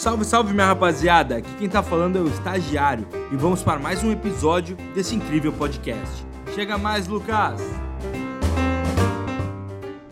Salve, 0.00 0.24
salve 0.24 0.54
minha 0.54 0.64
rapaziada! 0.64 1.36
Aqui 1.36 1.50
quem 1.58 1.68
tá 1.68 1.82
falando 1.82 2.16
é 2.16 2.22
o 2.22 2.26
Estagiário 2.26 3.06
e 3.30 3.36
vamos 3.36 3.62
para 3.62 3.78
mais 3.78 4.02
um 4.02 4.10
episódio 4.10 4.74
desse 4.94 5.14
incrível 5.14 5.52
podcast. 5.52 6.24
Chega 6.54 6.78
mais, 6.78 7.06
Lucas! 7.06 7.60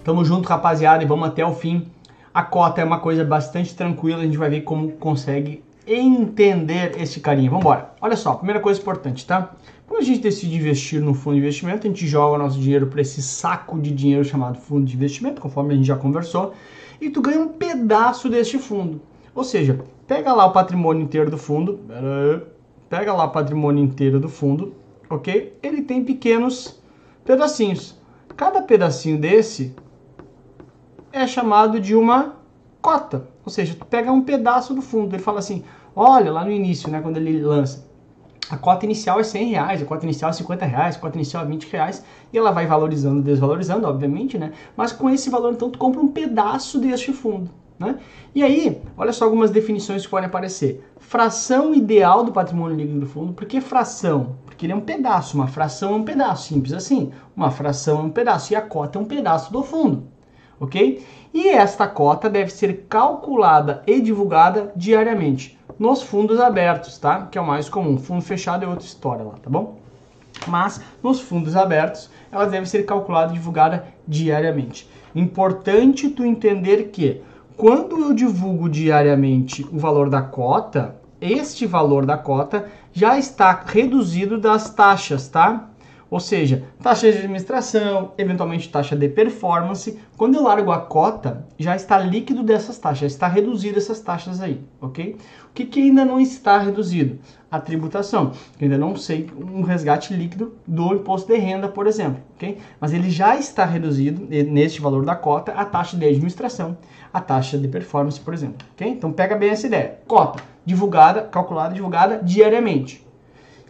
Tamo 0.05 0.23
junto, 0.27 0.47
rapaziada, 0.47 1.03
e 1.03 1.07
vamos 1.07 1.27
até 1.27 1.43
o 1.43 1.55
fim. 1.55 1.87
A 2.35 2.43
cota 2.43 2.83
é 2.83 2.85
uma 2.85 3.01
coisa 3.01 3.25
bastante 3.25 3.75
tranquila, 3.75 4.21
a 4.21 4.27
gente 4.27 4.37
vai 4.37 4.51
ver 4.51 4.61
como 4.61 4.93
consegue 4.93 5.65
entender 5.87 6.93
esse 7.01 7.19
carinha. 7.21 7.49
Vamos 7.49 7.65
embora. 7.65 7.95
Olha 7.99 8.15
só, 8.15 8.35
primeira 8.35 8.61
coisa 8.61 8.79
importante, 8.79 9.25
tá? 9.25 9.55
Quando 9.87 10.03
a 10.03 10.05
gente 10.05 10.21
decide 10.21 10.55
investir 10.55 11.01
no 11.01 11.15
fundo 11.15 11.37
de 11.37 11.41
investimento, 11.41 11.87
a 11.87 11.89
gente 11.89 12.07
joga 12.07 12.37
nosso 12.37 12.61
dinheiro 12.61 12.89
para 12.89 13.01
esse 13.01 13.23
saco 13.23 13.81
de 13.81 13.91
dinheiro 13.91 14.23
chamado 14.23 14.59
fundo 14.59 14.85
de 14.85 14.95
investimento, 14.95 15.41
conforme 15.41 15.73
a 15.73 15.77
gente 15.79 15.87
já 15.87 15.97
conversou, 15.97 16.53
e 17.01 17.09
tu 17.09 17.23
ganha 17.23 17.41
um 17.41 17.49
pedaço 17.49 18.29
deste 18.29 18.59
fundo. 18.59 19.01
Ou 19.39 19.45
seja, 19.45 19.79
pega 20.05 20.33
lá 20.33 20.47
o 20.47 20.53
patrimônio 20.53 21.01
inteiro 21.01 21.31
do 21.31 21.39
fundo, 21.39 21.79
pega 22.89 23.13
lá 23.13 23.27
o 23.27 23.31
patrimônio 23.31 23.85
inteiro 23.85 24.19
do 24.19 24.29
fundo, 24.29 24.75
ok? 25.09 25.57
Ele 25.63 25.83
tem 25.83 26.03
pequenos 26.03 26.83
pedacinhos. 27.25 27.97
Cada 28.37 28.61
pedacinho 28.63 29.17
desse 29.17 29.77
é 31.13 31.25
chamado 31.25 31.79
de 31.79 31.95
uma 31.95 32.35
cota. 32.83 33.29
Ou 33.47 33.53
seja, 33.53 33.77
tu 33.77 33.87
pega 33.87 34.11
um 34.11 34.23
pedaço 34.23 34.75
do 34.75 34.83
fundo. 34.83 35.15
Ele 35.15 35.23
fala 35.23 35.39
assim, 35.39 35.63
olha, 35.95 36.33
lá 36.33 36.45
no 36.45 36.51
início, 36.51 36.91
né, 36.91 37.01
quando 37.01 37.19
ele 37.19 37.41
lança, 37.41 37.87
a 38.51 38.57
cota 38.57 38.87
inicial 38.87 39.21
é 39.21 39.23
100 39.23 39.51
reais, 39.51 39.81
a 39.81 39.85
cota 39.85 40.05
inicial 40.05 40.31
é 40.31 40.35
50 40.35 40.65
reais, 40.65 40.97
a 40.97 40.99
cota 40.99 41.17
inicial 41.17 41.45
é 41.45 41.47
20 41.47 41.71
reais, 41.71 42.05
e 42.33 42.39
ela 42.39 42.51
vai 42.51 42.67
valorizando, 42.67 43.23
desvalorizando, 43.23 43.87
obviamente, 43.87 44.37
né? 44.37 44.51
Mas 44.77 44.91
com 44.91 45.09
esse 45.09 45.31
valor, 45.31 45.53
então, 45.53 45.71
tu 45.71 45.79
compra 45.79 46.01
um 46.01 46.09
pedaço 46.09 46.81
deste 46.81 47.13
fundo. 47.13 47.49
Né? 47.79 47.97
E 48.35 48.43
aí, 48.43 48.83
olha 48.97 49.13
só 49.13 49.25
algumas 49.25 49.51
definições 49.51 50.05
que 50.05 50.11
podem 50.11 50.27
aparecer. 50.27 50.85
Fração 50.99 51.75
ideal 51.75 52.25
do 52.25 52.33
patrimônio 52.33 52.77
líquido 52.77 53.01
do 53.01 53.07
fundo. 53.07 53.33
Por 53.33 53.47
que 53.47 53.61
fração? 53.61 54.37
Porque 54.45 54.67
ele 54.67 54.73
é 54.73 54.77
um 54.77 54.81
pedaço. 54.81 55.37
Uma 55.37 55.47
fração 55.47 55.93
é 55.93 55.97
um 55.97 56.05
pedaço, 56.05 56.49
simples 56.49 56.73
assim. 56.73 57.13
Uma 57.37 57.51
fração 57.51 58.01
é 58.01 58.03
um 58.03 58.11
pedaço 58.11 58.53
e 58.53 58.57
a 58.57 58.61
cota 58.61 58.99
é 58.99 59.03
um 59.03 59.05
pedaço 59.05 59.53
do 59.53 59.63
fundo. 59.63 60.09
Ok? 60.61 61.05
E 61.33 61.49
esta 61.49 61.87
cota 61.87 62.29
deve 62.29 62.51
ser 62.51 62.87
calculada 62.89 63.83
e 63.87 64.01
divulgada 64.01 64.73
diariamente 64.75 65.57
nos 65.79 66.03
fundos 66.03 66.41
abertos, 66.41 66.99
tá? 66.99 67.27
Que 67.31 67.39
é 67.39 67.41
o 67.41 67.47
mais 67.47 67.69
comum. 67.69 67.97
Fundo 67.97 68.23
fechado 68.23 68.65
é 68.65 68.69
outra 68.69 68.85
história 68.85 69.25
lá, 69.25 69.35
tá 69.35 69.49
bom? 69.49 69.79
Mas 70.47 70.81
nos 71.03 71.21
fundos 71.21 71.57
abertos, 71.57 72.11
ela 72.31 72.47
deve 72.47 72.67
ser 72.67 72.85
calculada 72.85 73.33
e 73.33 73.35
divulgada 73.35 73.87
diariamente. 74.07 74.89
Importante 75.15 76.11
tu 76.11 76.25
entender 76.25 76.91
que 76.91 77.23
quando 77.59 77.99
eu 77.99 78.15
divulgo 78.15 78.69
diariamente 78.69 79.67
o 79.73 79.81
valor 79.81 80.09
da 80.09 80.23
cota, 80.23 80.95
este 81.21 81.67
valor 81.67 82.07
da 82.07 82.17
cota 82.17 82.71
já 82.93 83.19
está 83.19 83.65
reduzido 83.67 84.39
das 84.39 84.71
taxas, 84.73 85.27
tá? 85.27 85.69
Ou 86.09 86.21
seja, 86.21 86.63
taxa 86.81 87.11
de 87.11 87.19
administração, 87.19 88.13
eventualmente 88.17 88.69
taxa 88.69 88.95
de 88.95 89.09
performance. 89.09 89.99
Quando 90.17 90.37
eu 90.37 90.45
largo 90.45 90.71
a 90.71 90.79
cota, 90.79 91.49
já 91.59 91.75
está 91.75 91.99
líquido 91.99 92.45
dessas 92.45 92.79
taxas, 92.79 93.01
já 93.01 93.07
está 93.09 93.27
reduzido 93.27 93.77
essas 93.77 94.01
taxas 94.01 94.41
aí, 94.41 94.61
ok? 94.81 95.17
O 95.51 95.53
que, 95.53 95.67
que 95.67 95.81
ainda 95.81 96.05
não 96.05 96.21
está 96.21 96.59
reduzido? 96.59 97.19
A 97.51 97.59
tributação. 97.59 98.33
Eu 98.61 98.65
ainda 98.65 98.77
não 98.77 98.95
sei 98.95 99.31
um 99.39 99.63
resgate 99.63 100.13
líquido 100.13 100.55
do 100.67 100.95
imposto 100.95 101.33
de 101.33 101.39
renda, 101.39 101.67
por 101.67 101.87
exemplo, 101.87 102.21
ok? 102.37 102.59
Mas 102.79 102.93
ele 102.93 103.09
já 103.09 103.37
está 103.37 103.65
reduzido 103.65 104.27
neste 104.27 104.81
valor 104.81 105.05
da 105.05 105.17
cota 105.17 105.53
a 105.53 105.65
taxa 105.65 105.97
de 105.97 106.05
administração, 106.05 106.77
a 107.13 107.21
taxa 107.21 107.57
de 107.57 107.67
performance, 107.67 108.21
por 108.21 108.35
exemplo, 108.35 108.67
ok? 108.75 108.87
Então 108.87 109.11
pega 109.11 109.35
bem 109.35 109.51
essa 109.51 109.67
ideia. 109.67 109.99
Cota 110.07 110.43
divulgada, 110.69 111.23
calculada, 111.23 111.73
divulgada 111.73 112.21
diariamente. 112.23 113.03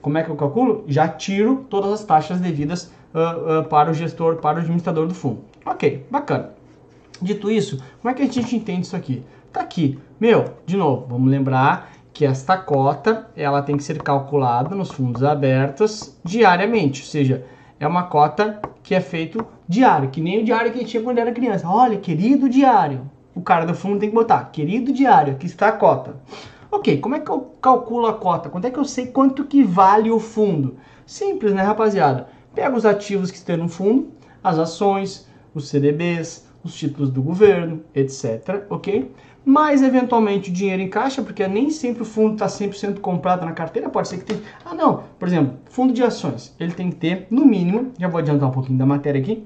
Como 0.03 0.19
é 0.19 0.25
que 0.25 0.31
eu 0.31 0.35
calculo? 0.35 0.85
Já 0.89 1.07
tiro 1.07 1.65
todas 1.71 1.93
as 1.93 2.05
taxas 2.05 2.41
devidas 2.41 2.91
uh, 3.15 3.61
uh, 3.61 3.65
para 3.69 3.91
o 3.91 3.95
gestor, 3.95 4.37
para 4.37 4.57
o 4.57 4.61
administrador 4.61 5.07
do 5.07 5.15
fundo. 5.15 5.45
Ok, 5.65 6.05
bacana. 6.11 6.51
Dito 7.23 7.51
isso, 7.51 7.81
como 8.01 8.11
é 8.11 8.15
que 8.15 8.23
a 8.23 8.27
gente 8.27 8.57
entende 8.57 8.87
isso 8.87 8.97
aqui? 8.97 9.23
Tá 9.53 9.61
aqui. 9.61 9.99
Meu, 10.21 10.55
de 10.67 10.77
novo, 10.77 11.07
vamos 11.09 11.31
lembrar 11.31 11.93
que 12.13 12.25
esta 12.25 12.57
cota 12.57 13.29
ela 13.37 13.63
tem 13.63 13.77
que 13.77 13.83
ser 13.83 14.03
calculada 14.03 14.75
nos 14.75 14.91
fundos 14.91 15.23
abertos 15.23 16.19
diariamente, 16.25 17.03
ou 17.03 17.07
seja, 17.07 17.45
é 17.79 17.87
uma 17.87 18.05
cota 18.05 18.61
que 18.83 18.95
é 18.95 19.01
feito 19.01 19.47
diário, 19.69 20.11
que 20.11 20.21
nem 20.21 20.41
o 20.41 20.45
diário 20.45 20.73
que 20.73 20.79
a 20.79 20.81
gente 20.81 20.91
tinha 20.91 21.03
quando 21.03 21.19
era 21.19 21.31
criança. 21.31 21.69
Olha, 21.69 21.99
querido 21.99 22.49
diário. 22.49 23.09
O 23.35 23.41
cara 23.41 23.65
do 23.65 23.75
fundo 23.75 24.01
tem 24.01 24.09
que 24.09 24.15
botar, 24.15 24.51
querido 24.51 24.93
diário, 24.93 25.35
aqui 25.35 25.47
está 25.47 25.69
a 25.69 25.73
cota. 25.73 26.17
Ok, 26.71 26.99
como 26.99 27.15
é 27.15 27.21
que 27.21 27.31
eu 27.31 27.53
calculo 27.63 28.07
a 28.07 28.15
cota? 28.15 28.49
Quanto 28.49 28.67
é 28.67 28.71
que 28.71 28.79
eu 28.79 28.85
sei 28.85 29.07
quanto 29.07 29.45
que 29.45 29.63
vale 29.63 30.11
o 30.11 30.19
fundo? 30.19 30.77
Simples, 31.07 31.55
né, 31.55 31.63
rapaziada? 31.63 32.29
Pega 32.55 32.75
os 32.75 32.85
ativos 32.85 33.31
que 33.31 33.37
estão 33.37 33.57
no 33.57 33.69
fundo, 33.69 34.09
as 34.43 34.59
ações, 34.59 35.29
os 35.55 35.69
CDBs, 35.69 36.48
os 36.69 36.75
títulos 36.75 37.11
do 37.11 37.23
governo, 37.23 37.83
etc, 37.95 38.65
ok? 38.71 39.11
Mais 39.45 39.83
eventualmente 39.83 40.51
o 40.51 40.53
dinheiro 40.53 40.83
em 40.83 40.89
caixa, 40.89 41.23
porque 41.23 41.47
nem 41.49 41.71
sempre 41.71 42.03
o 42.03 42.05
fundo 42.05 42.35
está 42.35 42.47
100% 42.47 43.01
comprado 43.01 43.45
na 43.45 43.53
carteira, 43.53 43.89
pode 43.89 44.09
ser 44.09 44.19
que 44.19 44.25
tenha... 44.25 44.41
Ah, 44.65 44.75
não, 44.75 45.05
por 45.19 45.27
exemplo, 45.27 45.57
fundo 45.71 45.93
de 45.93 46.03
ações, 46.03 46.55
ele 46.61 46.73
tem 46.73 46.91
que 46.91 46.97
ter, 46.97 47.27
no 47.31 47.45
mínimo, 47.45 47.93
já 47.99 48.09
vou 48.09 48.19
adiantar 48.19 48.49
um 48.49 48.53
pouquinho 48.53 48.79
da 48.79 48.87
matéria 48.87 49.21
aqui, 49.21 49.45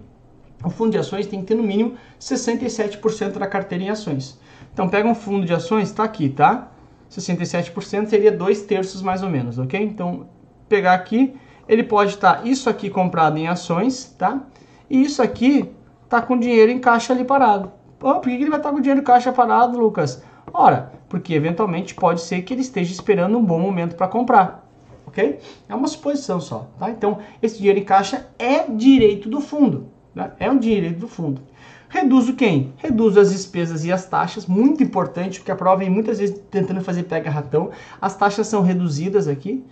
o 0.65 0.71
fundo 0.71 0.93
de 0.93 0.99
ações 0.99 1.27
tem 1.27 1.41
que 1.41 1.47
ter 1.47 1.55
no 1.55 1.63
mínimo 1.63 1.95
67% 2.21 3.39
da 3.39 3.47
carteira 3.47 3.85
em 3.85 3.89
ações. 3.91 4.39
Então 4.73 4.89
pega 4.89 5.09
um 5.09 5.15
fundo 5.15 5.45
de 5.45 5.53
ações, 5.53 5.89
está 5.89 6.05
aqui, 6.05 6.29
tá? 6.29 6.71
67% 7.11 8.07
seria 8.07 8.33
dois 8.33 8.63
terços 8.63 9.03
mais 9.03 9.23
ou 9.23 9.29
menos, 9.29 9.59
ok? 9.59 9.81
Então, 9.81 10.27
pegar 10.69 10.95
aqui, 10.95 11.35
ele 11.69 11.83
pode 11.83 12.15
estar 12.15 12.37
tá 12.37 12.49
isso 12.49 12.71
aqui 12.71 12.89
comprado 12.89 13.37
em 13.37 13.49
ações, 13.49 14.15
tá? 14.19 14.41
E 14.89 15.03
isso 15.03 15.23
aqui 15.23 15.71
tá 16.13 16.21
com 16.21 16.39
dinheiro 16.39 16.71
em 16.71 16.79
caixa 16.79 17.15
ali 17.15 17.25
parado. 17.25 17.73
Oh, 18.03 18.15
por 18.15 18.25
que 18.25 18.33
ele 18.33 18.51
vai 18.51 18.59
estar 18.59 18.69
tá 18.69 18.75
com 18.75 18.81
dinheiro 18.81 19.01
em 19.01 19.05
caixa 19.05 19.33
parado, 19.33 19.79
Lucas? 19.79 20.23
Ora, 20.53 20.93
porque 21.09 21.33
eventualmente 21.33 21.95
pode 21.95 22.21
ser 22.21 22.43
que 22.43 22.53
ele 22.53 22.61
esteja 22.61 22.93
esperando 22.93 23.39
um 23.39 23.43
bom 23.43 23.59
momento 23.59 23.97
para 23.97 24.09
comprar, 24.09 24.69
ok? 25.07 25.39
É 25.67 25.75
uma 25.75 25.89
suposição 25.89 26.39
só, 26.39 26.69
tá? 26.79 26.91
Então, 26.91 27.19
esse 27.41 27.57
dinheiro 27.57 27.79
em 27.79 27.85
caixa 27.85 28.27
é 28.39 28.65
direito 28.69 29.31
do 29.31 29.41
fundo, 29.41 29.89
né? 30.15 30.33
é 30.39 30.51
um 30.51 30.59
direito 30.59 30.99
do 30.99 31.09
fundo. 31.09 31.41
Reduzo 31.89 32.35
quem? 32.35 32.75
Reduzo 32.77 33.19
as 33.19 33.33
despesas 33.33 33.83
e 33.85 33.93
as 33.93 34.05
taxas, 34.05 34.45
muito 34.47 34.83
importante, 34.83 35.39
porque 35.39 35.53
a 35.53 35.57
prova 35.57 35.79
vem 35.79 35.89
muitas 35.89 36.19
vezes 36.19 36.39
tentando 36.51 36.83
fazer 36.83 37.05
pega-ratão. 37.05 37.71
As 37.99 38.15
taxas 38.15 38.47
são 38.47 38.61
reduzidas 38.61 39.29
aqui. 39.29 39.65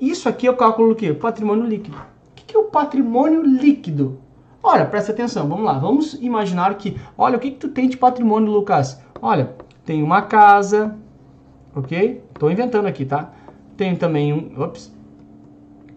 Isso 0.00 0.26
aqui 0.26 0.46
eu 0.46 0.56
calculo 0.56 0.92
o 0.92 0.94
quê? 0.94 1.12
Patrimônio 1.12 1.66
líquido. 1.66 1.96
O 1.96 2.34
que 2.34 2.56
é 2.56 2.58
o 2.58 2.64
patrimônio 2.64 3.42
líquido? 3.42 4.21
Olha, 4.62 4.86
presta 4.86 5.10
atenção, 5.10 5.48
vamos 5.48 5.64
lá. 5.64 5.72
Vamos 5.78 6.14
imaginar 6.14 6.74
que, 6.76 6.96
olha, 7.18 7.36
o 7.36 7.40
que, 7.40 7.50
que 7.50 7.56
tu 7.56 7.68
tem 7.68 7.88
de 7.88 7.96
patrimônio, 7.96 8.52
Lucas? 8.52 9.02
Olha, 9.20 9.54
tem 9.84 10.02
uma 10.02 10.22
casa, 10.22 10.96
ok? 11.74 12.22
Estou 12.32 12.50
inventando 12.50 12.86
aqui, 12.86 13.04
tá? 13.04 13.32
Tenho 13.76 13.96
também 13.96 14.32
um, 14.32 14.60
ops, 14.62 14.94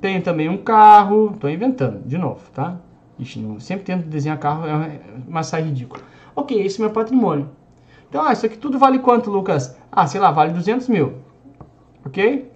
tenho 0.01 0.21
também 0.23 0.49
um 0.49 0.57
carro, 0.57 1.31
estou 1.33 1.49
inventando, 1.49 2.03
de 2.07 2.17
novo, 2.17 2.41
tá? 2.51 2.77
Ixi, 3.19 3.39
não, 3.39 3.59
sempre 3.59 3.85
tento 3.85 4.07
desenhar 4.07 4.39
carro, 4.39 4.65
é, 4.65 4.99
mas 5.27 5.47
sai 5.47 5.61
ridículo. 5.61 6.01
Ok, 6.35 6.59
esse 6.59 6.79
é 6.79 6.85
meu 6.85 6.91
patrimônio. 6.91 7.49
Então, 8.09 8.23
ah, 8.23 8.33
isso 8.33 8.45
aqui 8.45 8.57
tudo 8.57 8.79
vale 8.79 8.99
quanto, 8.99 9.29
Lucas? 9.29 9.77
Ah, 9.91 10.07
sei 10.07 10.19
lá, 10.19 10.31
vale 10.31 10.53
200 10.53 10.87
mil. 10.89 11.13
Ok? 12.05 12.51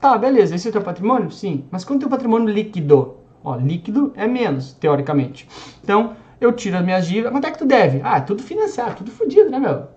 Tá, 0.00 0.16
beleza, 0.16 0.54
esse 0.54 0.68
é 0.68 0.70
o 0.70 0.72
teu 0.72 0.82
patrimônio? 0.82 1.30
Sim. 1.30 1.64
Mas 1.70 1.84
quanto 1.84 2.02
é 2.02 2.06
o 2.06 2.08
teu 2.08 2.08
patrimônio 2.08 2.48
líquido? 2.48 3.17
Ó, 3.42 3.56
líquido 3.56 4.12
é 4.16 4.26
menos, 4.26 4.72
teoricamente. 4.74 5.48
Então, 5.82 6.16
eu 6.40 6.52
tiro 6.52 6.76
as 6.76 6.84
minhas 6.84 7.06
dívidas. 7.06 7.32
Quanto 7.32 7.46
é 7.46 7.50
que 7.50 7.58
tu 7.58 7.66
deve? 7.66 8.00
Ah, 8.02 8.20
tudo 8.20 8.42
financiado, 8.42 8.96
tudo 8.96 9.10
fodido, 9.10 9.50
né, 9.50 9.58
meu? 9.58 9.88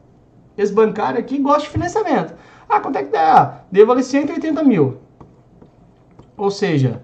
Esse 0.57 0.73
bancário 0.73 1.19
aqui 1.19 1.37
gosta 1.37 1.61
de 1.61 1.69
financiamento. 1.69 2.33
Ah, 2.67 2.79
quanto 2.79 2.97
é 2.97 3.03
que 3.03 3.11
dá? 3.11 3.63
Devo 3.71 3.91
ali 3.91 4.03
180 4.03 4.63
mil. 4.63 4.97
Ou 6.37 6.49
seja, 6.49 7.03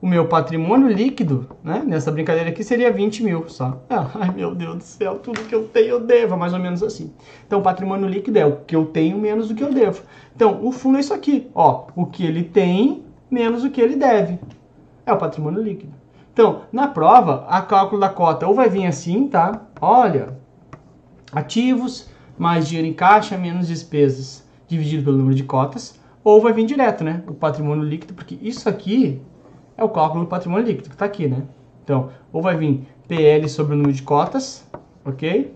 o 0.00 0.06
meu 0.06 0.26
patrimônio 0.28 0.88
líquido, 0.88 1.48
né, 1.62 1.82
nessa 1.86 2.10
brincadeira 2.10 2.50
aqui, 2.50 2.64
seria 2.64 2.90
20 2.90 3.22
mil 3.22 3.48
só. 3.48 3.82
Ah, 3.88 4.10
ai, 4.20 4.30
meu 4.34 4.54
Deus 4.54 4.76
do 4.76 4.82
céu, 4.82 5.18
tudo 5.18 5.42
que 5.42 5.54
eu 5.54 5.68
tenho 5.68 5.88
eu 5.88 6.00
devo, 6.00 6.36
mais 6.36 6.52
ou 6.52 6.58
menos 6.58 6.82
assim. 6.82 7.12
Então, 7.46 7.60
o 7.60 7.62
patrimônio 7.62 8.08
líquido 8.08 8.38
é 8.38 8.46
o 8.46 8.56
que 8.58 8.74
eu 8.74 8.86
tenho 8.86 9.18
menos 9.18 9.48
do 9.48 9.54
que 9.54 9.62
eu 9.62 9.72
devo. 9.72 10.02
Então, 10.34 10.64
o 10.64 10.72
fundo 10.72 10.96
é 10.96 11.00
isso 11.00 11.12
aqui, 11.12 11.50
ó, 11.54 11.86
o 11.94 12.06
que 12.06 12.24
ele 12.24 12.44
tem 12.44 13.04
menos 13.30 13.62
o 13.62 13.70
que 13.70 13.80
ele 13.80 13.96
deve. 13.96 14.38
É 15.10 15.12
o 15.12 15.18
patrimônio 15.18 15.60
líquido. 15.60 15.92
Então, 16.32 16.62
na 16.70 16.86
prova, 16.86 17.44
a 17.48 17.60
cálculo 17.60 18.00
da 18.00 18.08
cota 18.08 18.46
ou 18.46 18.54
vai 18.54 18.68
vir 18.68 18.86
assim, 18.86 19.26
tá? 19.26 19.62
Olha, 19.80 20.38
ativos 21.32 22.08
mais 22.38 22.68
dinheiro 22.68 22.86
em 22.86 22.92
caixa 22.92 23.36
menos 23.36 23.66
despesas 23.66 24.48
dividido 24.68 25.02
pelo 25.02 25.18
número 25.18 25.34
de 25.34 25.42
cotas, 25.42 25.98
ou 26.22 26.40
vai 26.40 26.52
vir 26.52 26.64
direto, 26.64 27.02
né? 27.02 27.24
O 27.26 27.34
patrimônio 27.34 27.82
líquido, 27.82 28.14
porque 28.14 28.38
isso 28.40 28.68
aqui 28.68 29.20
é 29.76 29.82
o 29.82 29.88
cálculo 29.88 30.22
do 30.22 30.28
patrimônio 30.28 30.64
líquido, 30.64 30.90
que 30.90 30.94
está 30.94 31.06
aqui, 31.06 31.26
né? 31.26 31.42
Então, 31.82 32.10
ou 32.32 32.40
vai 32.40 32.56
vir 32.56 32.86
PL 33.08 33.48
sobre 33.48 33.74
o 33.74 33.76
número 33.76 33.92
de 33.92 34.02
cotas, 34.02 34.64
ok? 35.04 35.52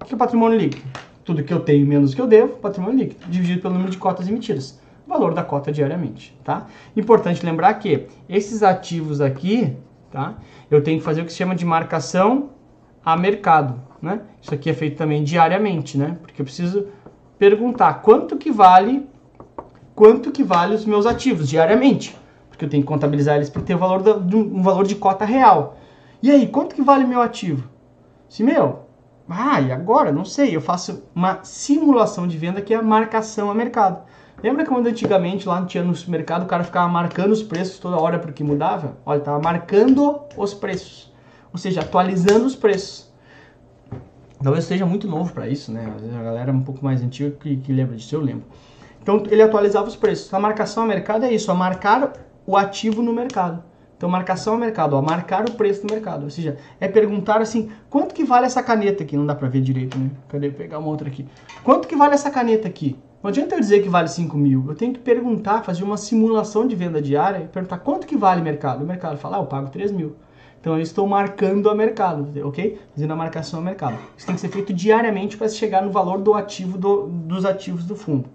O 0.00 0.04
que 0.04 0.14
é 0.14 0.16
patrimônio 0.16 0.56
líquido? 0.56 0.88
tudo 1.24 1.44
que 1.44 1.52
eu 1.52 1.60
tenho 1.60 1.86
menos 1.86 2.14
que 2.14 2.20
eu 2.20 2.26
devo, 2.26 2.56
patrimônio 2.56 2.98
líquido, 2.98 3.30
dividido 3.30 3.62
pelo 3.62 3.74
número 3.74 3.90
de 3.90 3.98
cotas 3.98 4.28
emitidas. 4.28 4.80
Valor 5.10 5.34
da 5.34 5.42
cota 5.42 5.72
diariamente, 5.72 6.38
tá? 6.44 6.68
Importante 6.96 7.44
lembrar 7.44 7.74
que 7.74 8.06
esses 8.28 8.62
ativos 8.62 9.20
aqui, 9.20 9.76
tá? 10.08 10.34
Eu 10.70 10.84
tenho 10.84 11.00
que 11.00 11.04
fazer 11.04 11.20
o 11.20 11.24
que 11.24 11.32
se 11.32 11.38
chama 11.38 11.52
de 11.56 11.66
marcação 11.66 12.50
a 13.04 13.16
mercado, 13.16 13.82
né? 14.00 14.20
Isso 14.40 14.54
aqui 14.54 14.70
é 14.70 14.72
feito 14.72 14.96
também 14.96 15.24
diariamente, 15.24 15.98
né? 15.98 16.16
Porque 16.22 16.40
eu 16.40 16.44
preciso 16.44 16.86
perguntar 17.36 17.94
quanto 18.02 18.36
que 18.36 18.52
vale 18.52 19.04
quanto 19.96 20.30
que 20.30 20.44
vale 20.44 20.76
os 20.76 20.84
meus 20.84 21.04
ativos 21.06 21.48
diariamente, 21.48 22.16
porque 22.48 22.64
eu 22.64 22.68
tenho 22.68 22.84
que 22.84 22.88
contabilizar 22.88 23.34
eles 23.34 23.50
para 23.50 23.62
ter 23.62 23.74
o 23.74 23.78
valor 23.78 24.02
um 24.32 24.62
valor 24.62 24.86
de 24.86 24.94
cota 24.94 25.24
real. 25.24 25.76
E 26.22 26.30
aí, 26.30 26.46
quanto 26.46 26.76
que 26.76 26.82
vale 26.82 27.04
meu 27.04 27.20
ativo? 27.20 27.68
Se 28.28 28.44
meu, 28.44 28.86
ah, 29.28 29.60
e 29.60 29.72
agora? 29.72 30.12
Não 30.12 30.24
sei. 30.24 30.54
Eu 30.54 30.60
faço 30.60 31.02
uma 31.12 31.42
simulação 31.42 32.28
de 32.28 32.38
venda 32.38 32.62
que 32.62 32.72
é 32.72 32.76
a 32.76 32.82
marcação 32.82 33.50
a 33.50 33.54
mercado. 33.54 34.02
Lembra 34.42 34.64
quando 34.64 34.86
antigamente 34.86 35.46
lá 35.46 35.64
tinha 35.66 35.84
no 35.84 35.94
supermercado 35.94 36.44
o 36.44 36.46
cara 36.46 36.64
ficava 36.64 36.88
marcando 36.88 37.32
os 37.32 37.42
preços 37.42 37.78
toda 37.78 37.96
hora 37.96 38.18
porque 38.18 38.42
mudava? 38.42 38.96
Olha, 39.04 39.18
estava 39.18 39.38
marcando 39.38 40.20
os 40.36 40.54
preços. 40.54 41.12
Ou 41.52 41.58
seja, 41.58 41.80
atualizando 41.80 42.46
os 42.46 42.56
preços. 42.56 43.10
Talvez 44.42 44.64
seja 44.64 44.86
muito 44.86 45.06
novo 45.06 45.32
para 45.34 45.46
isso, 45.46 45.70
né? 45.70 45.92
A 46.18 46.22
galera 46.22 46.50
um 46.50 46.62
pouco 46.62 46.82
mais 46.82 47.02
antiga 47.02 47.30
que, 47.38 47.58
que 47.58 47.72
lembra 47.72 47.96
disso, 47.96 48.14
eu 48.14 48.20
lembro. 48.20 48.44
Então 49.02 49.22
ele 49.30 49.42
atualizava 49.42 49.86
os 49.86 49.96
preços. 49.96 50.32
A 50.32 50.38
marcação 50.38 50.84
a 50.84 50.86
mercado 50.86 51.26
é 51.26 51.32
isso, 51.32 51.50
a 51.50 51.54
marcar 51.54 52.12
o 52.46 52.56
ativo 52.56 53.02
no 53.02 53.12
mercado. 53.12 53.62
Então, 54.00 54.08
marcação 54.08 54.54
a 54.54 54.56
mercado, 54.56 54.96
ó, 54.96 55.02
marcar 55.02 55.46
o 55.46 55.52
preço 55.52 55.86
do 55.86 55.92
mercado. 55.92 56.24
Ou 56.24 56.30
seja, 56.30 56.56
é 56.80 56.88
perguntar 56.88 57.42
assim, 57.42 57.70
quanto 57.90 58.14
que 58.14 58.24
vale 58.24 58.46
essa 58.46 58.62
caneta 58.62 59.02
aqui? 59.02 59.14
Não 59.14 59.26
dá 59.26 59.34
para 59.34 59.46
ver 59.46 59.60
direito, 59.60 59.98
né? 59.98 60.10
Cadê? 60.26 60.48
Vou 60.48 60.56
pegar 60.56 60.78
uma 60.78 60.88
outra 60.88 61.06
aqui. 61.06 61.28
Quanto 61.62 61.86
que 61.86 61.94
vale 61.94 62.14
essa 62.14 62.30
caneta 62.30 62.66
aqui? 62.66 62.98
Não 63.22 63.28
adianta 63.28 63.54
eu 63.54 63.60
dizer 63.60 63.82
que 63.82 63.88
vale 63.88 64.08
5 64.08 64.36
mil. 64.38 64.64
Eu 64.68 64.74
tenho 64.74 64.94
que 64.94 64.98
perguntar, 64.98 65.62
fazer 65.62 65.84
uma 65.84 65.98
simulação 65.98 66.66
de 66.66 66.74
venda 66.74 67.02
diária 67.02 67.44
e 67.44 67.48
perguntar 67.48 67.78
quanto 67.78 68.06
que 68.06 68.16
vale 68.16 68.40
o 68.40 68.44
mercado. 68.44 68.82
O 68.82 68.86
mercado 68.86 69.18
fala, 69.18 69.36
ah, 69.36 69.40
eu 69.40 69.46
pago 69.46 69.68
3 69.68 69.92
mil. 69.92 70.16
Então 70.58 70.74
eu 70.74 70.80
estou 70.80 71.06
marcando 71.06 71.68
a 71.68 71.74
mercado, 71.74 72.28
ok? 72.46 72.78
Fazendo 72.94 73.12
a 73.12 73.16
marcação 73.16 73.60
a 73.60 73.62
mercado. 73.62 73.98
Isso 74.16 74.26
tem 74.26 74.34
que 74.34 74.40
ser 74.40 74.48
feito 74.48 74.72
diariamente 74.72 75.36
para 75.36 75.48
chegar 75.48 75.82
no 75.82 75.90
valor 75.90 76.18
do 76.18 76.34
ativo 76.34 76.78
do, 76.78 77.06
dos 77.08 77.44
ativos 77.44 77.84
do 77.84 77.94
fundo. 77.94 78.28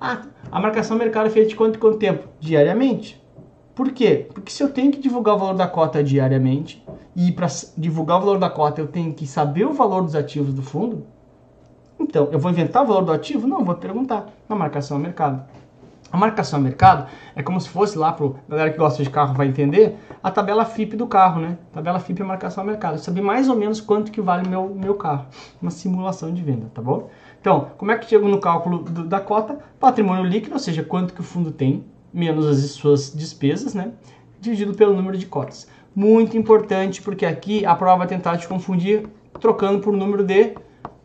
Ah, 0.00 0.22
a 0.50 0.60
marcação 0.60 0.96
a 0.96 0.98
mercado 0.98 1.26
é 1.26 1.30
feita 1.30 1.48
de 1.48 1.56
quanto, 1.56 1.78
quanto 1.78 1.98
tempo? 1.98 2.28
Diariamente. 2.40 3.20
Por 3.74 3.90
quê? 3.92 4.26
Porque 4.32 4.52
se 4.52 4.62
eu 4.62 4.70
tenho 4.70 4.92
que 4.92 4.98
divulgar 4.98 5.34
o 5.34 5.38
valor 5.38 5.54
da 5.54 5.66
cota 5.66 6.02
diariamente 6.02 6.84
e 7.16 7.32
para 7.32 7.46
divulgar 7.76 8.18
o 8.18 8.20
valor 8.20 8.38
da 8.38 8.50
cota 8.50 8.80
eu 8.80 8.86
tenho 8.86 9.14
que 9.14 9.26
saber 9.26 9.64
o 9.64 9.72
valor 9.72 10.02
dos 10.02 10.14
ativos 10.14 10.52
do 10.52 10.62
fundo, 10.62 11.06
então 11.98 12.28
eu 12.32 12.38
vou 12.38 12.50
inventar 12.50 12.82
o 12.82 12.86
valor 12.86 13.02
do 13.02 13.12
ativo? 13.12 13.46
Não, 13.46 13.64
vou 13.64 13.74
perguntar 13.74 14.26
na 14.48 14.56
marcação 14.56 14.96
a 14.96 15.00
mercado. 15.00 15.42
A 16.12 16.16
marcação 16.16 16.58
a 16.58 16.62
mercado 16.62 17.06
é 17.34 17.42
como 17.42 17.58
se 17.58 17.70
fosse 17.70 17.96
lá 17.96 18.12
para 18.12 18.26
a 18.26 18.30
galera 18.50 18.70
que 18.70 18.76
gosta 18.76 19.02
de 19.02 19.08
carro 19.08 19.34
vai 19.34 19.48
entender 19.48 19.96
a 20.22 20.30
tabela 20.30 20.62
FIP 20.66 20.94
do 20.94 21.06
carro, 21.06 21.40
né? 21.40 21.56
Tabela 21.72 21.98
FIP 21.98 22.20
é 22.20 22.24
marcação 22.24 22.62
a 22.62 22.66
mercado. 22.66 22.98
Saber 22.98 23.22
mais 23.22 23.48
ou 23.48 23.56
menos 23.56 23.80
quanto 23.80 24.12
que 24.12 24.20
vale 24.20 24.46
meu 24.46 24.74
meu 24.74 24.94
carro. 24.94 25.24
Uma 25.60 25.70
simulação 25.70 26.32
de 26.32 26.42
venda, 26.42 26.70
tá 26.74 26.82
bom? 26.82 27.08
Então, 27.40 27.70
como 27.78 27.90
é 27.90 27.96
que 27.96 28.06
chego 28.06 28.28
no 28.28 28.38
cálculo 28.38 28.80
do, 28.80 29.04
da 29.04 29.20
cota? 29.20 29.58
Patrimônio 29.80 30.24
líquido, 30.24 30.52
ou 30.52 30.60
seja, 30.60 30.84
quanto 30.84 31.14
que 31.14 31.20
o 31.20 31.24
fundo 31.24 31.50
tem 31.50 31.82
menos 32.12 32.46
as 32.46 32.58
suas 32.72 33.10
despesas, 33.12 33.72
né? 33.72 33.92
Dividido 34.38 34.74
pelo 34.74 34.92
número 34.92 35.16
de 35.16 35.24
cotas. 35.24 35.66
Muito 35.94 36.36
importante, 36.36 37.00
porque 37.00 37.24
aqui 37.24 37.64
a 37.64 37.74
prova 37.74 37.98
vai 37.98 38.06
tentar 38.06 38.36
te 38.36 38.46
confundir 38.46 39.08
trocando 39.40 39.80
por 39.80 39.92
número 39.92 40.22
de 40.22 40.54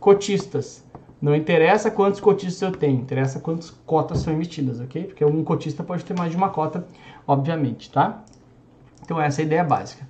cotistas. 0.07 0.86
Não 1.21 1.36
interessa 1.36 1.92
quantos 1.92 2.21
cotistas 2.21 2.62
eu 2.62 2.71
tenho, 2.71 3.01
interessa 3.01 3.42
quantas 3.42 3.71
cotas 3.86 4.19
são 4.19 4.31
emitidas, 4.31 4.80
ok? 4.80 5.04
Porque 5.04 5.25
um 5.25 5.44
cotista 5.44 5.83
pode 5.83 6.06
ter 6.06 6.18
mais 6.18 6.31
de 6.31 6.38
uma 6.38 6.48
cota, 6.48 6.88
obviamente, 7.27 7.92
tá? 7.92 8.24
Então 9.04 9.19
essa 9.19 9.42
é 9.42 9.44
a 9.44 9.45
ideia 9.45 9.65
básica. 9.65 10.07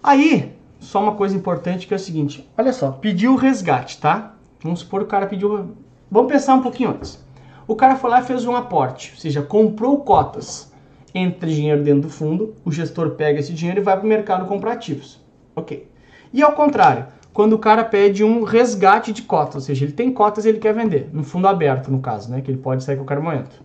Aí, 0.00 0.54
só 0.78 1.02
uma 1.02 1.16
coisa 1.16 1.36
importante 1.36 1.88
que 1.88 1.92
é 1.92 1.96
o 1.96 1.98
seguinte, 1.98 2.48
olha 2.56 2.72
só, 2.72 2.92
pediu 2.92 3.32
o 3.32 3.36
resgate, 3.36 4.00
tá? 4.00 4.36
Vamos 4.62 4.78
supor 4.78 5.00
que 5.00 5.06
o 5.06 5.08
cara 5.08 5.26
pediu... 5.26 5.74
Vamos 6.08 6.30
pensar 6.30 6.54
um 6.54 6.62
pouquinho 6.62 6.90
antes. 6.90 7.18
O 7.66 7.74
cara 7.74 7.96
foi 7.96 8.10
lá 8.10 8.20
e 8.20 8.24
fez 8.24 8.46
um 8.46 8.54
aporte, 8.54 9.10
ou 9.12 9.20
seja, 9.20 9.42
comprou 9.42 10.04
cotas. 10.04 10.72
Entra 11.12 11.48
dinheiro 11.48 11.82
dentro 11.82 12.02
do 12.02 12.10
fundo, 12.10 12.54
o 12.64 12.70
gestor 12.70 13.10
pega 13.16 13.40
esse 13.40 13.52
dinheiro 13.52 13.80
e 13.80 13.82
vai 13.82 13.96
para 13.96 14.06
o 14.06 14.08
mercado 14.08 14.46
comprar 14.46 14.74
ativos. 14.74 15.20
Ok. 15.56 15.90
E 16.32 16.42
ao 16.44 16.52
contrário, 16.52 17.06
quando 17.34 17.54
o 17.54 17.58
cara 17.58 17.84
pede 17.84 18.22
um 18.22 18.44
resgate 18.44 19.12
de 19.12 19.22
cotas, 19.22 19.56
ou 19.56 19.60
seja, 19.60 19.84
ele 19.84 19.92
tem 19.92 20.12
cotas 20.12 20.44
e 20.44 20.48
ele 20.48 20.58
quer 20.58 20.72
vender, 20.72 21.10
no 21.12 21.24
fundo 21.24 21.48
aberto, 21.48 21.90
no 21.90 21.98
caso, 21.98 22.30
né, 22.30 22.40
que 22.40 22.48
ele 22.48 22.58
pode 22.58 22.84
sair 22.84 22.94
a 22.94 22.98
qualquer 22.98 23.18
momento. 23.18 23.60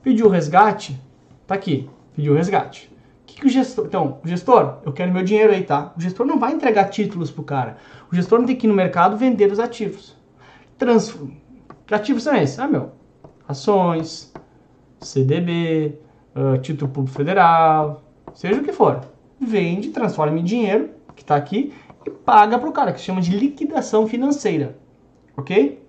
Pediu 0.00 0.28
resgate, 0.28 0.98
tá 1.44 1.56
aqui, 1.56 1.90
pediu 2.14 2.34
resgate. 2.34 2.88
Que, 3.26 3.40
que 3.40 3.46
o 3.46 3.48
gestor. 3.48 3.86
Então, 3.86 4.20
o 4.24 4.28
gestor, 4.28 4.78
eu 4.86 4.92
quero 4.92 5.12
meu 5.12 5.24
dinheiro 5.24 5.52
aí, 5.52 5.64
tá? 5.64 5.92
O 5.96 6.00
gestor 6.00 6.24
não 6.24 6.38
vai 6.38 6.52
entregar 6.52 6.84
títulos 6.84 7.30
pro 7.30 7.42
cara. 7.42 7.76
O 8.10 8.14
gestor 8.14 8.38
não 8.38 8.46
tem 8.46 8.54
que 8.54 8.66
ir 8.66 8.70
no 8.70 8.74
mercado 8.74 9.16
vender 9.16 9.50
os 9.50 9.58
ativos. 9.58 10.16
Que 11.86 11.94
ativos 11.94 12.22
são 12.22 12.36
esses? 12.36 12.56
Ah, 12.58 12.68
meu, 12.68 12.92
ações, 13.48 14.32
CDB, 15.00 15.98
uh, 16.36 16.56
título 16.58 16.90
público 16.90 17.16
federal, 17.16 18.04
seja 18.32 18.60
o 18.60 18.64
que 18.64 18.72
for. 18.72 19.00
Vende, 19.40 19.88
transforma 19.88 20.38
em 20.38 20.44
dinheiro, 20.44 20.90
que 21.16 21.22
está 21.22 21.34
aqui, 21.34 21.72
e 22.06 22.10
paga 22.10 22.58
para 22.58 22.68
o 22.68 22.72
cara, 22.72 22.92
que 22.92 23.00
se 23.00 23.06
chama 23.06 23.20
de 23.20 23.36
liquidação 23.36 24.06
financeira. 24.06 24.78
Ok? 25.36 25.82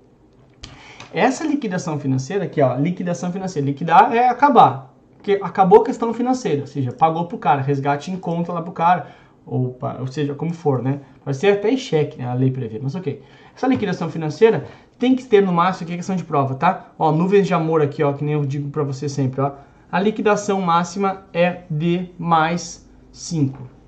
Essa 1.11 1.43
liquidação 1.45 1.99
financeira 1.99 2.45
aqui, 2.45 2.61
ó, 2.61 2.75
liquidação 2.75 3.31
financeira, 3.31 3.65
liquidar 3.67 4.13
é 4.13 4.29
acabar. 4.29 4.93
Porque 5.17 5.39
acabou 5.41 5.81
a 5.81 5.85
questão 5.85 6.13
financeira, 6.13 6.61
ou 6.61 6.67
seja, 6.67 6.91
pagou 6.91 7.25
para 7.25 7.35
o 7.35 7.39
cara, 7.39 7.61
resgate 7.61 8.11
em 8.11 8.17
conta 8.17 8.53
lá 8.53 8.61
para 8.61 8.69
o 8.69 8.73
cara, 8.73 9.07
ou, 9.45 9.77
ou 9.99 10.07
seja, 10.07 10.33
como 10.35 10.53
for, 10.53 10.81
né? 10.81 11.01
Pode 11.25 11.35
ser 11.35 11.53
até 11.53 11.71
em 11.71 11.77
cheque, 11.77 12.17
né? 12.17 12.25
A 12.25 12.33
lei 12.33 12.51
prevê, 12.51 12.79
mas 12.81 12.95
ok. 12.95 13.21
Essa 13.55 13.67
liquidação 13.67 14.09
financeira 14.09 14.65
tem 14.97 15.15
que 15.15 15.25
ter 15.25 15.41
no 15.41 15.51
máximo 15.51 15.85
aqui 15.85 15.93
a 15.93 15.97
questão 15.97 16.15
de 16.15 16.23
prova, 16.23 16.55
tá? 16.55 16.91
Ó, 16.97 17.11
nuvens 17.11 17.47
de 17.47 17.53
amor 17.53 17.81
aqui, 17.81 18.03
ó, 18.03 18.13
que 18.13 18.23
nem 18.23 18.35
eu 18.35 18.45
digo 18.45 18.69
para 18.69 18.83
você 18.83 19.09
sempre, 19.09 19.41
ó. 19.41 19.53
A 19.91 19.99
liquidação 19.99 20.61
máxima 20.61 21.23
é 21.33 21.63
D 21.69 22.09
mais 22.17 22.87
5. 23.11 23.78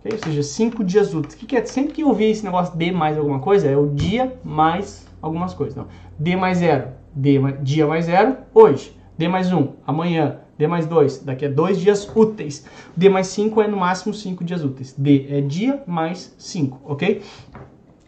Okay? 0.00 0.12
Ou 0.12 0.18
seja, 0.18 0.42
5 0.42 0.84
dias 0.84 1.14
úteis. 1.14 1.34
O 1.34 1.36
que, 1.36 1.46
que 1.46 1.56
é? 1.56 1.64
Sempre 1.64 1.92
que 1.92 2.02
eu 2.02 2.08
ouvir 2.08 2.30
esse 2.30 2.44
negócio 2.44 2.76
D 2.76 2.92
mais 2.92 3.16
alguma 3.18 3.40
coisa, 3.40 3.68
é 3.68 3.76
o 3.76 3.88
dia 3.88 4.38
mais 4.44 5.06
algumas 5.20 5.54
coisas. 5.54 5.76
Não. 5.76 5.86
D 6.18 6.36
mais 6.36 6.58
0, 6.58 6.88
D 7.14 7.38
mais, 7.38 7.56
dia 7.62 7.86
mais 7.86 8.04
0, 8.06 8.36
hoje. 8.54 8.96
D 9.16 9.28
mais 9.28 9.52
1, 9.52 9.58
um, 9.58 9.72
amanhã. 9.86 10.38
D 10.56 10.66
mais 10.66 10.86
2, 10.86 11.20
daqui 11.20 11.46
a 11.46 11.48
dois 11.48 11.78
dias 11.78 12.08
úteis. 12.14 12.66
D 12.96 13.08
mais 13.08 13.28
5 13.28 13.62
é 13.62 13.68
no 13.68 13.76
máximo 13.76 14.12
5 14.12 14.42
dias 14.44 14.64
úteis. 14.64 14.94
D 14.98 15.26
é 15.30 15.40
dia 15.40 15.82
mais 15.86 16.34
5, 16.36 16.80
ok? 16.84 17.22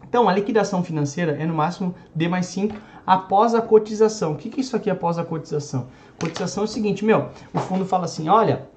Então, 0.07 0.27
a 0.27 0.33
liquidação 0.33 0.83
financeira 0.83 1.37
é 1.39 1.45
no 1.45 1.53
máximo 1.53 1.95
D 2.13 2.27
mais 2.27 2.47
5 2.47 2.75
após 3.07 3.55
a 3.55 3.61
cotização. 3.61 4.33
O 4.33 4.35
que, 4.35 4.49
que 4.49 4.59
é 4.59 4.61
isso 4.61 4.75
aqui 4.75 4.89
após 4.89 5.17
a 5.17 5.23
cotização? 5.23 5.87
Cotização 6.19 6.63
é 6.63 6.65
o 6.65 6.67
seguinte, 6.67 7.05
meu, 7.05 7.29
o 7.53 7.59
fundo 7.59 7.85
fala 7.85 8.05
assim, 8.05 8.27
olha, 8.27 8.67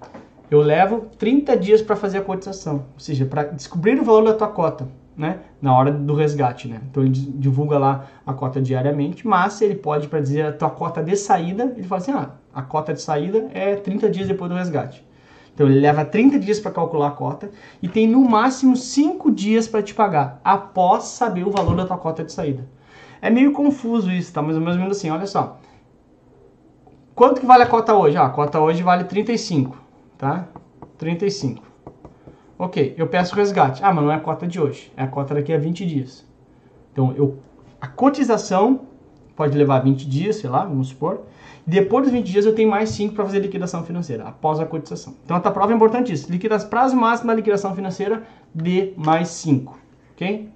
eu 0.55 0.63
levo 0.63 1.07
30 1.19 1.57
dias 1.57 1.83
para 1.83 1.97
fazer 1.97 2.19
a 2.19 2.23
cotização, 2.23 2.85
ou 2.95 3.01
seja, 3.01 3.27
para 3.27 3.45
descobrir 3.45 4.01
o 4.01 4.05
valor 4.05 4.25
da 4.25 4.35
tua 4.35 4.49
cota, 4.49 4.89
né, 5.17 5.41
na 5.61 5.77
hora 5.77 5.91
do 5.91 6.15
resgate, 6.15 6.69
né. 6.69 6.81
Então 6.91 7.03
ele 7.03 7.13
divulga 7.13 7.79
lá 7.79 8.07
a 8.27 8.33
cota 8.33 8.61
diariamente, 8.61 9.27
mas 9.27 9.61
ele 9.61 9.75
pode, 9.75 10.09
para 10.09 10.21
dizer 10.21 10.47
a 10.47 10.53
tua 10.53 10.71
cota 10.71 11.03
de 11.03 11.17
saída, 11.17 11.73
ele 11.77 11.87
fala 11.87 12.01
assim, 12.01 12.13
ah, 12.13 12.31
a 12.55 12.63
cota 12.63 12.93
de 12.95 13.03
saída 13.03 13.49
é 13.53 13.77
30 13.77 14.09
dias 14.11 14.29
depois 14.29 14.51
do 14.51 14.57
resgate. 14.57 15.05
Então 15.53 15.69
ele 15.69 15.79
leva 15.79 16.05
30 16.05 16.39
dias 16.39 16.59
para 16.59 16.73
calcular 16.73 17.09
a 17.09 17.13
cota 17.13 17.51
e 17.81 17.89
tem 17.89 18.09
no 18.09 18.21
máximo 18.21 18.77
5 18.77 19.31
dias 19.31 19.69
para 19.69 19.83
te 19.83 19.95
pagar, 19.95 20.41
após 20.45 21.05
saber 21.05 21.47
o 21.47 21.51
valor 21.51 21.77
da 21.77 21.87
tua 21.87 21.97
cota 21.97 22.25
de 22.25 22.33
saída. 22.33 22.67
É 23.23 23.31
meio 23.31 23.53
confuso 23.53 24.11
isso, 24.11 24.33
tá? 24.33 24.43
Mas 24.43 24.59
mais 24.59 24.77
ou 24.77 24.83
menos 24.83 24.99
assim, 24.99 25.11
olha 25.11 25.27
só. 25.27 25.59
Quanto 27.15 27.41
que 27.41 27.47
vale 27.47 27.63
a 27.63 27.67
cota 27.67 27.95
hoje? 27.95 28.17
Ah, 28.17 28.27
a 28.27 28.31
cota 28.31 28.61
hoje 28.61 28.83
vale 28.83 29.05
35, 29.05 29.84
tá? 30.25 30.49
35. 30.97 31.63
Ok, 32.59 32.95
eu 32.97 33.07
peço 33.07 33.35
resgate. 33.35 33.85
Ah, 33.85 33.93
mas 33.93 34.03
não 34.03 34.11
é 34.11 34.15
a 34.15 34.21
cota 34.21 34.47
de 34.47 34.59
hoje, 34.59 34.91
é 34.97 35.03
a 35.03 35.07
cota 35.07 35.35
daqui 35.35 35.53
a 35.53 35.59
20 35.59 35.85
dias. 35.85 36.27
Então, 36.93 37.13
eu, 37.15 37.37
a 37.79 37.87
cotização 37.87 38.87
pode 39.37 39.59
levar 39.59 39.81
20 39.81 40.09
dias, 40.09 40.37
sei 40.37 40.49
lá, 40.49 40.65
vamos 40.65 40.89
supor. 40.89 41.25
Depois 41.67 42.05
dos 42.05 42.13
20 42.13 42.25
dias 42.25 42.47
eu 42.47 42.55
tenho 42.55 42.71
mais 42.71 42.89
5 42.91 43.15
para 43.15 43.25
fazer 43.27 43.41
liquidação 43.41 43.85
financeira, 43.85 44.25
após 44.25 44.61
a 44.61 44.65
cotização. 44.65 45.15
Então 45.25 45.37
a 45.37 45.41
prova 45.41 45.73
é 45.73 45.75
importantíssima. 45.75 46.33
Liquidação, 46.33 46.71
prazo 46.71 46.97
máximo 46.97 47.29
da 47.29 47.35
liquidação 47.35 47.75
financeira 47.75 48.23
de 48.55 48.95
mais 48.97 49.29
5. 49.29 49.79
Ok? 50.13 50.49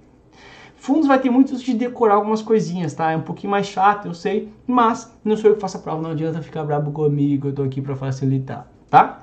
Fundos 0.77 1.07
vai 1.07 1.19
ter 1.19 1.29
muito 1.29 1.55
de 1.55 1.73
decorar 1.73 2.15
algumas 2.15 2.41
coisinhas, 2.41 2.93
tá? 2.93 3.11
É 3.11 3.17
um 3.17 3.21
pouquinho 3.21 3.51
mais 3.51 3.67
chato, 3.67 4.07
eu 4.07 4.13
sei, 4.13 4.51
mas 4.65 5.13
não 5.23 5.35
sou 5.35 5.51
eu 5.51 5.55
que 5.55 5.61
faço 5.61 5.77
a 5.77 5.79
prova, 5.79 6.01
não 6.01 6.11
adianta 6.11 6.41
ficar 6.41 6.63
bravo 6.63 6.91
comigo, 6.91 7.49
eu 7.49 7.53
tô 7.53 7.63
aqui 7.63 7.81
para 7.81 7.95
facilitar, 7.95 8.65
tá? 8.89 9.21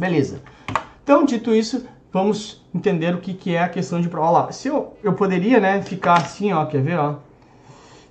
Beleza. 0.00 0.40
Então, 1.04 1.26
dito 1.26 1.54
isso, 1.54 1.84
vamos 2.10 2.64
entender 2.74 3.14
o 3.14 3.18
que, 3.18 3.34
que 3.34 3.54
é 3.54 3.62
a 3.62 3.68
questão 3.68 4.00
de 4.00 4.08
prova. 4.08 4.28
Olha 4.28 4.44
lá, 4.46 4.52
se 4.52 4.68
eu, 4.68 4.96
eu 5.04 5.12
poderia, 5.12 5.60
né, 5.60 5.82
ficar 5.82 6.14
assim, 6.14 6.52
ó, 6.52 6.64
quer 6.64 6.80
ver, 6.80 6.98
ó? 6.98 7.16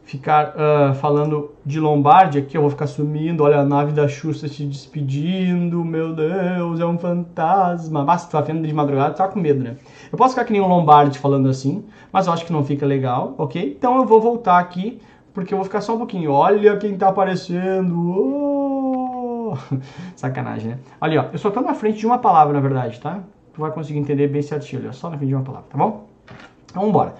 ficar 0.09 0.55
uh, 0.55 0.95
falando 0.95 1.51
de 1.63 1.79
Lombardi 1.79 2.39
aqui, 2.39 2.57
eu 2.57 2.61
vou 2.61 2.71
ficar 2.71 2.87
sumindo, 2.87 3.43
olha 3.43 3.59
a 3.59 3.63
nave 3.63 3.91
da 3.91 4.07
Xuxa 4.07 4.47
se 4.47 4.65
despedindo, 4.65 5.85
meu 5.85 6.15
Deus, 6.15 6.79
é 6.79 6.85
um 6.85 6.97
fantasma. 6.97 8.03
Basta, 8.03 8.27
tu 8.27 8.31
tá 8.31 8.41
vendo 8.41 8.67
de 8.67 8.73
madrugada, 8.73 9.13
tu 9.13 9.17
tá 9.17 9.27
com 9.27 9.39
medo, 9.39 9.63
né? 9.63 9.75
Eu 10.11 10.17
posso 10.17 10.33
ficar 10.33 10.45
que 10.45 10.51
nem 10.51 10.61
um 10.61 10.67
Lombardi 10.67 11.19
falando 11.19 11.47
assim, 11.47 11.85
mas 12.11 12.25
eu 12.25 12.33
acho 12.33 12.43
que 12.43 12.51
não 12.51 12.65
fica 12.65 12.87
legal, 12.87 13.35
ok? 13.37 13.75
Então 13.77 13.97
eu 13.97 14.05
vou 14.05 14.19
voltar 14.19 14.57
aqui, 14.57 14.99
porque 15.31 15.53
eu 15.53 15.59
vou 15.59 15.65
ficar 15.65 15.81
só 15.81 15.93
um 15.93 15.99
pouquinho. 15.99 16.31
Olha 16.31 16.75
quem 16.77 16.97
tá 16.97 17.09
aparecendo! 17.09 17.95
Oh! 17.95 18.58
Sacanagem, 20.15 20.71
né? 20.71 20.79
Olha, 20.99 21.21
ó, 21.21 21.25
eu 21.31 21.39
só 21.39 21.49
tô 21.49 21.61
na 21.61 21.73
frente 21.73 21.99
de 21.99 22.05
uma 22.05 22.17
palavra, 22.17 22.53
na 22.53 22.59
verdade, 22.59 22.99
tá? 22.99 23.23
Tu 23.53 23.61
vai 23.61 23.71
conseguir 23.71 23.99
entender 23.99 24.27
bem 24.27 24.41
certinho, 24.41 24.81
olha, 24.81 24.93
só 24.93 25.09
na 25.09 25.17
frente 25.17 25.29
de 25.29 25.35
uma 25.35 25.43
palavra, 25.43 25.67
tá 25.69 25.77
bom? 25.77 26.07
Então, 26.65 26.81
vamos 26.81 26.89
embora. 26.89 27.15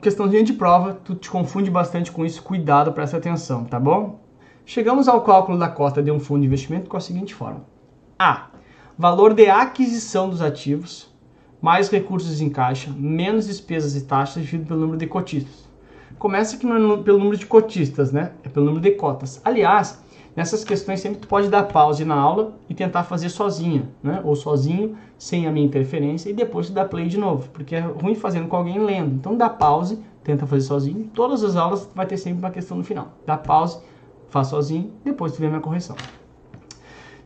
Questãozinha 0.00 0.42
de 0.42 0.54
prova, 0.54 0.94
tu 1.04 1.14
te 1.14 1.28
confunde 1.28 1.70
bastante 1.70 2.10
com 2.10 2.24
isso, 2.24 2.42
cuidado, 2.42 2.92
presta 2.92 3.18
atenção, 3.18 3.64
tá 3.64 3.78
bom? 3.78 4.18
Chegamos 4.64 5.08
ao 5.08 5.22
cálculo 5.22 5.58
da 5.58 5.68
cota 5.68 6.02
de 6.02 6.10
um 6.10 6.18
fundo 6.20 6.40
de 6.40 6.46
investimento 6.46 6.88
com 6.88 6.96
a 6.96 7.00
seguinte 7.00 7.34
forma: 7.34 7.62
A. 8.18 8.48
Valor 8.98 9.32
de 9.32 9.48
aquisição 9.48 10.28
dos 10.28 10.42
ativos, 10.42 11.08
mais 11.60 11.88
recursos 11.88 12.40
em 12.40 12.50
caixa, 12.50 12.90
menos 12.96 13.46
despesas 13.46 13.94
e 13.94 14.06
taxas 14.06 14.42
dividido 14.42 14.68
pelo 14.68 14.80
número 14.80 14.98
de 14.98 15.06
cotistas. 15.06 15.68
Começa 16.18 16.56
aqui 16.56 16.66
no, 16.66 17.02
pelo 17.02 17.18
número 17.18 17.36
de 17.36 17.46
cotistas, 17.46 18.10
né? 18.10 18.32
É 18.42 18.48
pelo 18.48 18.66
número 18.66 18.82
de 18.82 18.90
cotas. 18.92 19.40
Aliás, 19.44 20.02
Nessas 20.38 20.62
questões 20.62 21.00
sempre 21.00 21.18
tu 21.18 21.26
pode 21.26 21.48
dar 21.48 21.64
pause 21.64 22.04
na 22.04 22.14
aula 22.14 22.56
e 22.68 22.72
tentar 22.72 23.02
fazer 23.02 23.28
sozinha, 23.28 23.88
né? 24.00 24.20
Ou 24.22 24.36
sozinho, 24.36 24.96
sem 25.18 25.48
a 25.48 25.50
minha 25.50 25.66
interferência, 25.66 26.30
e 26.30 26.32
depois 26.32 26.68
tu 26.68 26.72
dá 26.72 26.84
play 26.84 27.08
de 27.08 27.18
novo, 27.18 27.48
porque 27.48 27.74
é 27.74 27.80
ruim 27.80 28.14
fazendo 28.14 28.46
com 28.46 28.54
alguém 28.54 28.78
lendo. 28.78 29.16
Então 29.16 29.36
dá 29.36 29.50
pause, 29.50 29.98
tenta 30.22 30.46
fazer 30.46 30.64
sozinho. 30.64 31.10
Todas 31.12 31.42
as 31.42 31.56
aulas 31.56 31.90
vai 31.92 32.06
ter 32.06 32.16
sempre 32.18 32.38
uma 32.38 32.52
questão 32.52 32.76
no 32.76 32.84
final. 32.84 33.08
Dá 33.26 33.36
pause, 33.36 33.80
faz 34.28 34.46
sozinho, 34.46 34.92
depois 35.04 35.32
tu 35.32 35.40
vê 35.40 35.46
a 35.46 35.48
minha 35.48 35.60
correção. 35.60 35.96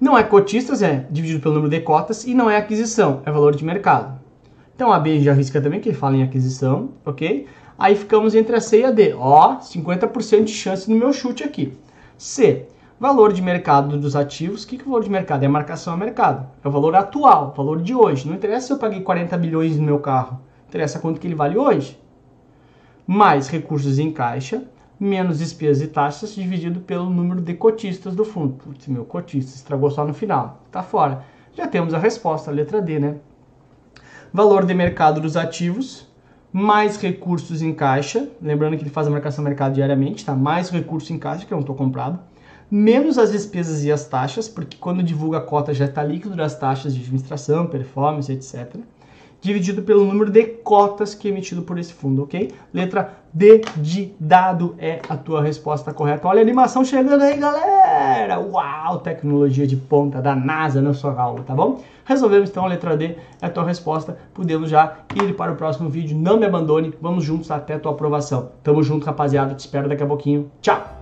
Não 0.00 0.16
é 0.16 0.22
cotistas, 0.22 0.80
é 0.80 1.06
dividido 1.10 1.40
pelo 1.40 1.56
número 1.56 1.70
de 1.70 1.80
cotas, 1.80 2.24
e 2.24 2.32
não 2.32 2.48
é 2.48 2.56
aquisição, 2.56 3.20
é 3.26 3.30
valor 3.30 3.54
de 3.54 3.62
mercado. 3.62 4.18
Então 4.74 4.90
a 4.90 4.98
B 4.98 5.20
já 5.20 5.34
risca 5.34 5.60
também, 5.60 5.80
que 5.80 5.92
fala 5.92 6.16
em 6.16 6.22
aquisição, 6.22 6.92
ok? 7.04 7.46
Aí 7.78 7.94
ficamos 7.94 8.34
entre 8.34 8.56
a 8.56 8.60
C 8.62 8.80
e 8.80 8.84
a 8.86 8.90
D. 8.90 9.12
Ó, 9.12 9.58
50% 9.58 10.44
de 10.44 10.52
chance 10.54 10.90
no 10.90 10.96
meu 10.96 11.12
chute 11.12 11.44
aqui. 11.44 11.74
C, 12.16 12.68
Valor 13.02 13.32
de 13.32 13.42
mercado 13.42 13.98
dos 13.98 14.14
ativos, 14.14 14.62
o 14.62 14.68
que, 14.68 14.76
que 14.76 14.82
é 14.82 14.84
valor 14.84 15.02
de 15.02 15.10
mercado? 15.10 15.42
É 15.42 15.46
a 15.46 15.50
marcação 15.50 15.92
a 15.92 15.96
mercado. 15.96 16.48
É 16.62 16.68
o 16.68 16.70
valor 16.70 16.94
atual, 16.94 17.48
o 17.48 17.56
valor 17.56 17.82
de 17.82 17.92
hoje. 17.92 18.28
Não 18.28 18.36
interessa 18.36 18.68
se 18.68 18.72
eu 18.74 18.78
paguei 18.78 19.00
40 19.00 19.36
bilhões 19.38 19.76
no 19.76 19.82
meu 19.82 19.98
carro. 19.98 20.38
Interessa 20.68 21.00
quanto 21.00 21.18
que 21.18 21.26
ele 21.26 21.34
vale 21.34 21.58
hoje. 21.58 22.00
Mais 23.04 23.48
recursos 23.48 23.98
em 23.98 24.12
caixa, 24.12 24.62
menos 25.00 25.40
despesas 25.40 25.82
e 25.82 25.88
taxas, 25.88 26.32
dividido 26.32 26.78
pelo 26.78 27.10
número 27.10 27.40
de 27.40 27.54
cotistas 27.54 28.14
do 28.14 28.24
fundo. 28.24 28.52
Putz, 28.52 28.86
meu 28.86 29.04
cotista 29.04 29.56
estragou 29.56 29.90
só 29.90 30.06
no 30.06 30.14
final. 30.14 30.62
Tá 30.70 30.80
fora. 30.80 31.24
Já 31.56 31.66
temos 31.66 31.94
a 31.94 31.98
resposta, 31.98 32.52
a 32.52 32.54
letra 32.54 32.80
D, 32.80 33.00
né? 33.00 33.16
Valor 34.32 34.64
de 34.64 34.74
mercado 34.74 35.20
dos 35.20 35.36
ativos, 35.36 36.06
mais 36.52 36.98
recursos 36.98 37.62
em 37.62 37.74
caixa. 37.74 38.28
Lembrando 38.40 38.76
que 38.76 38.84
ele 38.84 38.90
faz 38.90 39.08
a 39.08 39.10
marcação 39.10 39.42
mercado 39.42 39.74
diariamente, 39.74 40.24
tá? 40.24 40.36
Mais 40.36 40.70
recursos 40.70 41.10
em 41.10 41.18
caixa, 41.18 41.44
que 41.44 41.52
eu 41.52 41.56
não 41.56 41.62
estou 41.62 41.74
comprado 41.74 42.30
menos 42.72 43.18
as 43.18 43.30
despesas 43.30 43.84
e 43.84 43.92
as 43.92 44.06
taxas, 44.06 44.48
porque 44.48 44.78
quando 44.78 45.02
divulga 45.02 45.36
a 45.36 45.40
cota 45.42 45.74
já 45.74 45.84
está 45.84 46.02
líquido 46.02 46.34
das 46.34 46.58
taxas 46.58 46.94
de 46.94 47.02
administração, 47.02 47.66
performance, 47.66 48.32
etc. 48.32 48.76
Dividido 49.42 49.82
pelo 49.82 50.06
número 50.06 50.30
de 50.30 50.42
cotas 50.44 51.14
que 51.14 51.28
é 51.28 51.30
emitido 51.30 51.60
por 51.62 51.78
esse 51.78 51.92
fundo, 51.92 52.22
ok? 52.22 52.50
Letra 52.72 53.12
D 53.30 53.60
de 53.76 54.14
dado 54.18 54.74
é 54.78 55.02
a 55.06 55.18
tua 55.18 55.42
resposta 55.42 55.92
correta. 55.92 56.26
Olha 56.26 56.38
a 56.38 56.42
animação 56.42 56.82
chegando 56.82 57.20
aí, 57.20 57.36
galera! 57.36 58.40
Uau, 58.40 59.00
tecnologia 59.00 59.66
de 59.66 59.76
ponta 59.76 60.22
da 60.22 60.34
NASA 60.34 60.80
na 60.80 60.94
sua 60.94 61.20
aula, 61.20 61.42
tá 61.42 61.54
bom? 61.54 61.82
Resolvemos 62.06 62.48
então 62.48 62.64
a 62.64 62.68
letra 62.68 62.96
D, 62.96 63.16
é 63.42 63.46
a 63.46 63.50
tua 63.50 63.64
resposta. 63.64 64.16
Podemos 64.32 64.70
já 64.70 64.96
ir 65.14 65.34
para 65.34 65.52
o 65.52 65.56
próximo 65.56 65.90
vídeo. 65.90 66.16
Não 66.16 66.38
me 66.38 66.46
abandone, 66.46 66.94
vamos 67.02 67.22
juntos 67.22 67.50
até 67.50 67.74
a 67.74 67.78
tua 67.78 67.92
aprovação. 67.92 68.52
Tamo 68.62 68.82
junto, 68.82 69.04
rapaziada. 69.04 69.54
Te 69.54 69.60
espero 69.60 69.90
daqui 69.90 70.02
a 70.02 70.06
pouquinho. 70.06 70.50
Tchau! 70.62 71.01